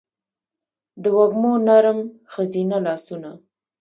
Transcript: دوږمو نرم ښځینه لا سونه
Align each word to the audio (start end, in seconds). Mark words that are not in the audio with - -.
دوږمو 1.03 1.51
نرم 1.67 1.99
ښځینه 2.31 2.77
لا 2.85 2.95
سونه 3.05 3.31